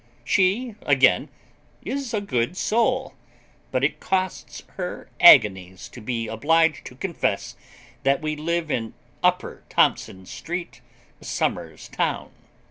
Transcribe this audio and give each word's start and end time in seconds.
She, 0.23 0.73
again, 0.81 1.29
is 1.83 2.11
a 2.11 2.21
good 2.21 2.57
soul, 2.57 3.13
but 3.69 3.83
it 3.83 3.99
costs 3.99 4.63
her 4.75 5.07
agonies 5.19 5.87
to 5.89 6.01
be 6.01 6.27
obliged 6.27 6.85
to 6.85 6.95
confess 6.95 7.55
that 8.01 8.19
we 8.19 8.35
live 8.35 8.71
in 8.71 8.95
Upper 9.21 9.61
Thompson 9.69 10.25
Street, 10.25 10.81
Somers 11.21 11.87
Town. 11.87 12.31